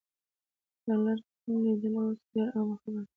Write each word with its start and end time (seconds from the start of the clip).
د 0.85 0.87
انلاین 0.93 1.17
خپرونو 1.23 1.59
لیدل 1.65 1.93
اوس 1.97 2.19
ډېره 2.33 2.51
عامه 2.57 2.75
خبره 2.81 3.03
ده. 3.05 3.09